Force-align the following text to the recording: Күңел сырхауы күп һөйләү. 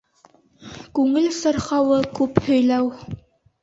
Күңел 1.01 1.29
сырхауы 1.43 2.03
күп 2.19 2.45
һөйләү. 2.51 2.95